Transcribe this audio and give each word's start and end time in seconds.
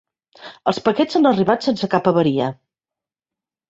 Els 0.71 0.79
paquets 0.87 1.21
han 1.21 1.31
arribat 1.33 1.69
sense 1.69 1.93
cap 1.95 2.13
avaria. 2.15 2.53